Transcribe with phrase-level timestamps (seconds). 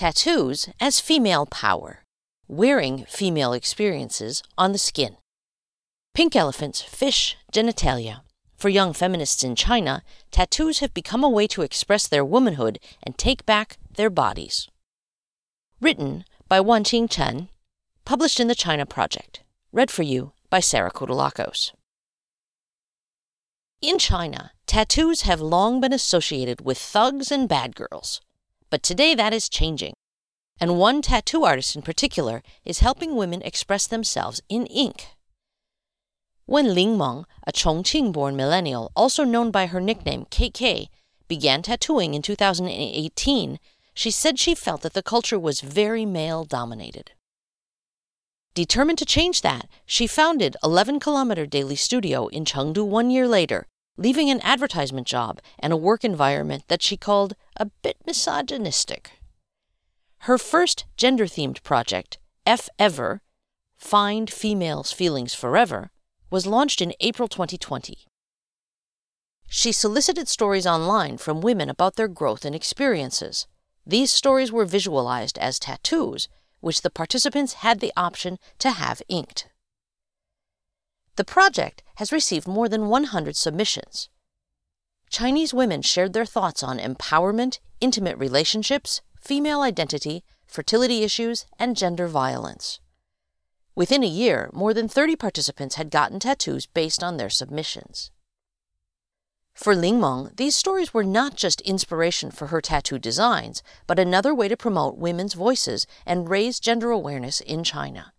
[0.00, 2.04] Tattoos as female power.
[2.48, 5.18] Wearing female experiences on the skin.
[6.14, 8.22] Pink elephants, fish, genitalia.
[8.56, 13.18] For young feminists in China, tattoos have become a way to express their womanhood and
[13.18, 14.68] take back their bodies.
[15.82, 17.50] Written by Wanqing Chen,
[18.06, 19.42] published in the China Project.
[19.70, 21.72] Read for you by Sarah Kutulakos.
[23.82, 28.22] In China, tattoos have long been associated with thugs and bad girls.
[28.70, 29.94] But today that is changing.
[30.60, 35.08] And one tattoo artist in particular is helping women express themselves in ink.
[36.46, 40.88] When Ling Meng, a Chongqing born millennial, also known by her nickname KK,
[41.28, 43.58] began tattooing in 2018,
[43.94, 47.12] she said she felt that the culture was very male dominated.
[48.54, 53.66] Determined to change that, she founded 11 Kilometer Daily Studio in Chengdu one year later,
[54.00, 59.10] leaving an advertisement job and a work environment that she called a bit misogynistic.
[60.20, 63.20] Her first gender themed project, F Ever
[63.76, 65.90] Find Females' Feelings Forever,
[66.30, 68.06] was launched in April 2020.
[69.46, 73.46] She solicited stories online from women about their growth and experiences.
[73.86, 76.28] These stories were visualized as tattoos
[76.60, 79.48] which the participants had the option to have inked.
[81.20, 84.08] The project has received more than 100 submissions.
[85.10, 92.06] Chinese women shared their thoughts on empowerment, intimate relationships, female identity, fertility issues, and gender
[92.06, 92.80] violence.
[93.74, 98.10] Within a year, more than 30 participants had gotten tattoos based on their submissions.
[99.52, 104.34] For Ling Meng, these stories were not just inspiration for her tattoo designs, but another
[104.34, 108.14] way to promote women's voices and raise gender awareness in China.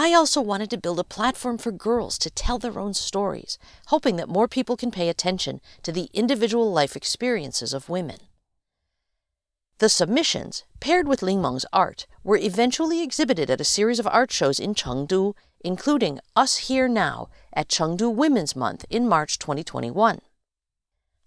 [0.00, 4.14] I also wanted to build a platform for girls to tell their own stories, hoping
[4.14, 8.18] that more people can pay attention to the individual life experiences of women.
[9.78, 14.30] The submissions, paired with Ling Meng's art, were eventually exhibited at a series of art
[14.30, 20.20] shows in Chengdu, including Us Here Now at Chengdu Women's Month in March 2021.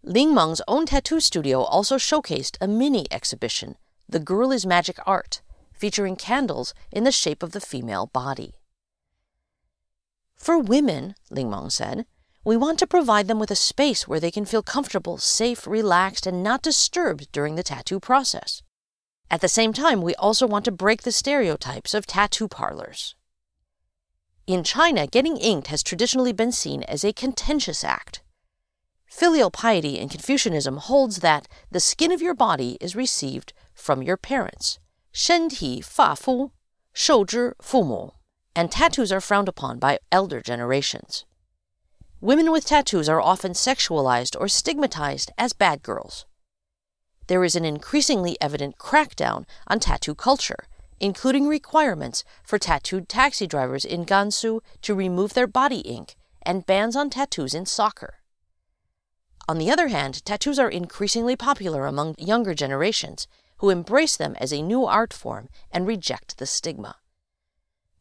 [0.02, 3.76] Ling Meng's own tattoo studio also showcased a mini exhibition,
[4.08, 5.42] The Girl is Magic Art,
[5.74, 8.54] featuring candles in the shape of the female body.
[10.42, 12.08] For women, Ling Meng said,
[12.44, 16.26] we want to provide them with a space where they can feel comfortable, safe, relaxed,
[16.26, 18.64] and not disturbed during the tattoo process.
[19.30, 23.16] At the same time, we also want to break the stereotypes of tattoo parlors.
[24.48, 28.24] In China, getting inked has traditionally been seen as a contentious act.
[29.06, 34.18] Filial piety in Confucianism holds that the skin of your body is received from your
[34.18, 34.80] parents.
[35.14, 36.50] 身体发肤,
[36.94, 38.16] 受之父母
[38.56, 41.26] and tattoos are frowned upon by elder generations.
[42.20, 46.26] Women with tattoos are often sexualized or stigmatized as bad girls.
[47.28, 50.68] There is an increasingly evident crackdown on tattoo culture,
[51.00, 56.96] including requirements for tattooed taxi drivers in Gansu to remove their body ink and bans
[56.96, 58.16] on tattoos in soccer.
[59.48, 64.54] On the other hand, tattoos are increasingly popular among younger generations who embrace them as
[64.54, 66.98] a new art form and reject the stigma.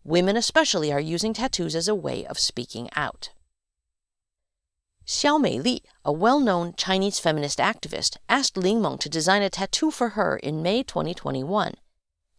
[0.05, 3.31] Women, especially, are using tattoos as a way of speaking out.
[5.06, 9.91] Xiao Meili, a well known Chinese feminist activist, asked Ling Meng to design a tattoo
[9.91, 11.75] for her in May 2021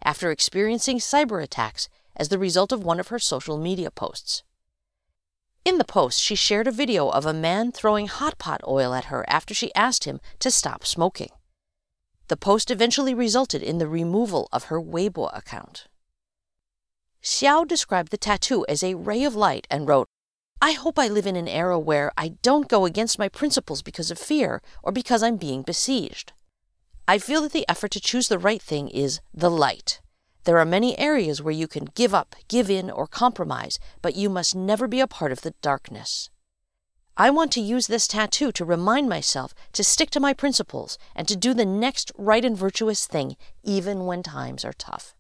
[0.04, 4.44] after experiencing cyber attacks as the result of one of her social media posts.
[5.64, 9.06] In the post, she shared a video of a man throwing hot pot oil at
[9.06, 11.30] her after she asked him to stop smoking.
[12.30, 15.88] The post eventually resulted in the removal of her Weibo account.
[17.24, 20.08] Xiao described the tattoo as a ray of light and wrote,
[20.62, 24.12] I hope I live in an era where I don't go against my principles because
[24.12, 26.34] of fear or because I'm being besieged.
[27.08, 30.02] I feel that the effort to choose the right thing is the light.
[30.44, 34.30] There are many areas where you can give up, give in, or compromise, but you
[34.30, 36.30] must never be a part of the darkness.
[37.18, 41.28] I want to use this tattoo to remind myself to stick to my principles and
[41.28, 45.14] to do the next right and virtuous thing, even when times are tough.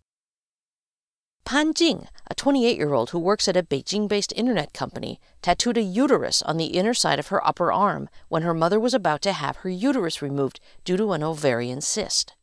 [1.44, 5.78] Pan Jing, a 28 year old who works at a Beijing based internet company, tattooed
[5.78, 9.22] a uterus on the inner side of her upper arm when her mother was about
[9.24, 12.36] to have her uterus removed due to an ovarian cyst.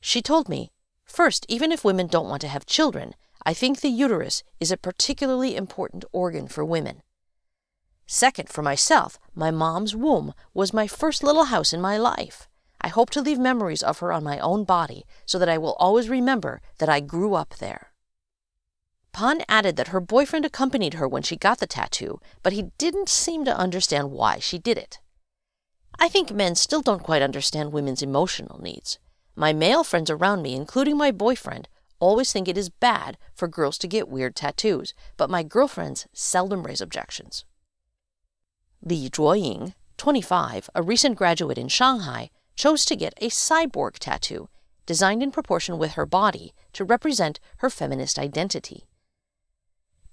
[0.00, 0.70] She told me,
[1.04, 3.14] First, even if women don't want to have children,
[3.46, 7.02] I think the uterus is a particularly important organ for women.
[8.06, 12.48] Second, for myself, my mom's womb was my first little house in my life.
[12.80, 15.74] I hope to leave memories of her on my own body so that I will
[15.78, 17.87] always remember that I grew up there.
[19.18, 23.08] Pan added that her boyfriend accompanied her when she got the tattoo, but he didn't
[23.08, 25.00] seem to understand why she did it.
[25.98, 29.00] I think men still don't quite understand women's emotional needs.
[29.34, 31.66] My male friends around me, including my boyfriend,
[31.98, 36.62] always think it is bad for girls to get weird tattoos, but my girlfriends seldom
[36.62, 37.44] raise objections.
[38.84, 44.48] Li Zhuoying, 25, a recent graduate in Shanghai, chose to get a cyborg tattoo,
[44.86, 48.84] designed in proportion with her body to represent her feminist identity.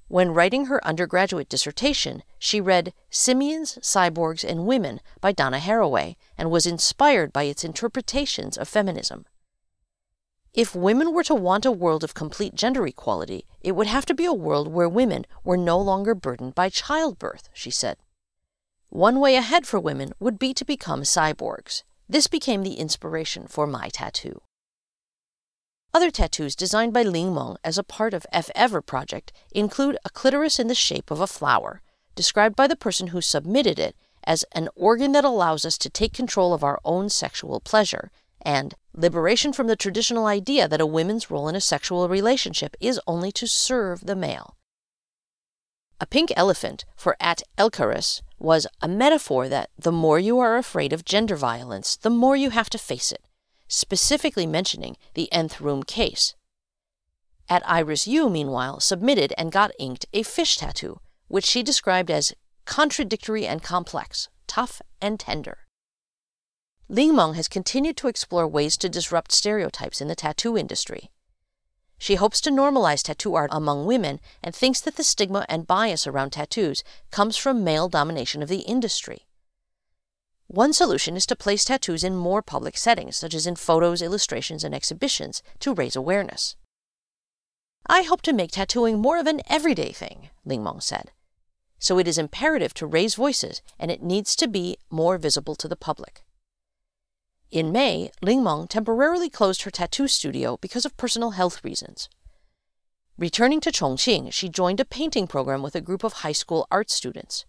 [0.07, 6.51] When writing her undergraduate dissertation, she read Simians, Cyborgs, and Women by Donna Haraway and
[6.51, 9.25] was inspired by its interpretations of feminism.
[10.53, 14.13] If women were to want a world of complete gender equality, it would have to
[14.13, 17.97] be a world where women were no longer burdened by childbirth, she said.
[18.89, 21.83] One way ahead for women would be to become cyborgs.
[22.07, 24.41] This became the inspiration for my tattoo.
[25.95, 30.09] Other tattoos designed by Ling Meng as a part of F Ever project include a
[30.09, 31.81] clitoris in the shape of a flower,
[32.15, 33.95] described by the person who submitted it
[34.25, 38.12] as an organ that allows us to take control of our own sexual pleasure,
[38.42, 43.00] and liberation from the traditional idea that a woman's role in a sexual relationship is
[43.07, 44.57] only to serve the male.
[46.01, 50.91] A pink elephant for at Elkaris was a metaphor that the more you are afraid
[50.91, 53.21] of gender violence, the more you have to face it
[53.75, 56.33] specifically mentioning the nth room case.
[57.50, 62.33] At Iris Yu, meanwhile, submitted and got inked a fish tattoo, which she described as
[62.63, 65.60] contradictory and complex, tough and tender.
[66.88, 71.12] Ling Meng has continued to explore ways to disrupt stereotypes in the tattoo industry.
[71.98, 76.07] She hopes to normalize tattoo art among women and thinks that the stigma and bias
[76.07, 79.25] around tattoos comes from male domination of the industry.
[80.47, 84.63] One solution is to place tattoos in more public settings, such as in photos, illustrations,
[84.63, 86.56] and exhibitions, to raise awareness.
[87.88, 91.12] I hope to make tattooing more of an everyday thing, Ling Meng said.
[91.80, 95.68] So it is imperative to raise voices, and it needs to be more visible to
[95.68, 96.24] the public.
[97.51, 102.09] In May, Ling Meng temporarily closed her tattoo studio because of personal health reasons.
[103.18, 106.89] Returning to Chongqing, she joined a painting program with a group of high school art
[106.89, 107.45] students.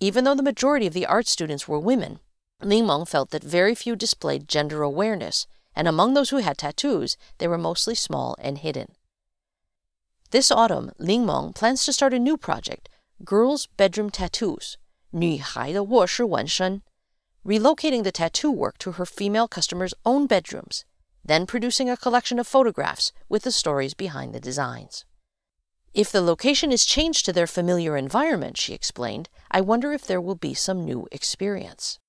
[0.00, 2.20] Even though the majority of the art students were women,
[2.60, 7.16] Ling Meng felt that very few displayed gender awareness, and among those who had tattoos,
[7.38, 8.94] they were mostly small and hidden.
[10.30, 12.88] This autumn, Ling Meng plans to start a new project,
[13.24, 14.76] Girls' Bedroom Tattoos,
[15.12, 16.82] 女孩的卧室纹身,
[17.44, 20.84] relocating the tattoo work to her female customers' own bedrooms,
[21.24, 25.04] then producing a collection of photographs with the stories behind the designs.
[25.93, 30.21] If the location is changed to their familiar environment, she explained, I wonder if there
[30.21, 31.99] will be some new experience.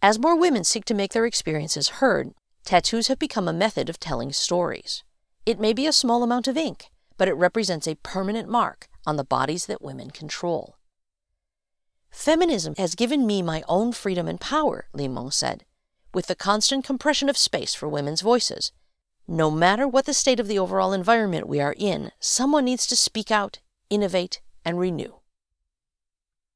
[0.00, 2.32] As more women seek to make their experiences heard,
[2.64, 5.02] tattoos have become a method of telling stories.
[5.44, 9.16] It may be a small amount of ink, but it represents a permanent mark on
[9.16, 10.76] the bodies that women control.
[12.10, 15.64] Feminism has given me my own freedom and power, Li Meng said,
[16.14, 18.72] with the constant compression of space for women's voices,
[19.28, 22.96] no matter what the state of the overall environment we are in, someone needs to
[22.96, 23.58] speak out,
[23.90, 25.17] innovate, and renew.